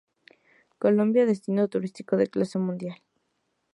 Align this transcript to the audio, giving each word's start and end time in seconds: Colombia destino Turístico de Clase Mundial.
Colombia 0.79 1.27
destino 1.27 1.67
Turístico 1.73 2.13
de 2.17 2.25
Clase 2.33 2.57
Mundial. 2.67 2.99